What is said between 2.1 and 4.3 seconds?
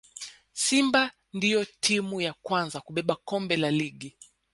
ya kwanza kubeba kombe la ligi